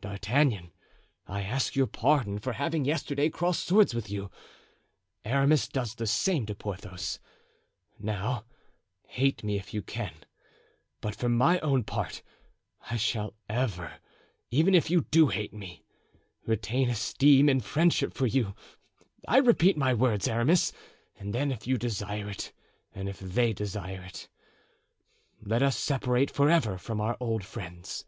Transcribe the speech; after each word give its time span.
D'Artagnan, 0.00 0.72
I 1.28 1.42
ask 1.42 1.76
your 1.76 1.86
pardon 1.86 2.40
for 2.40 2.54
having 2.54 2.84
yesterday 2.84 3.28
crossed 3.30 3.64
swords 3.64 3.94
with 3.94 4.10
you; 4.10 4.28
Aramis 5.24 5.68
does 5.68 5.94
the 5.94 6.08
same 6.08 6.46
to 6.46 6.54
Porthos; 6.56 7.20
now 7.96 8.44
hate 9.06 9.44
me 9.44 9.56
if 9.56 9.72
you 9.72 9.82
can; 9.82 10.24
but 11.00 11.14
for 11.14 11.28
my 11.28 11.60
own 11.60 11.84
part, 11.84 12.24
I 12.90 12.96
shall 12.96 13.34
ever, 13.48 14.00
even 14.50 14.74
if 14.74 14.90
you 14.90 15.02
do 15.12 15.28
hate 15.28 15.52
me, 15.54 15.84
retain 16.44 16.90
esteem 16.90 17.48
and 17.48 17.64
friendship 17.64 18.14
for 18.14 18.26
you. 18.26 18.52
I 19.28 19.36
repeat 19.36 19.76
my 19.76 19.94
words, 19.94 20.26
Aramis, 20.26 20.72
and 21.20 21.32
then, 21.32 21.52
if 21.52 21.68
you 21.68 21.78
desire 21.78 22.28
it, 22.28 22.52
and 22.92 23.08
if 23.08 23.20
they 23.20 23.52
desire 23.52 24.02
it, 24.02 24.28
let 25.40 25.62
us 25.62 25.78
separate 25.78 26.32
forever 26.32 26.76
from 26.78 27.00
our 27.00 27.16
old 27.20 27.44
friends." 27.44 28.06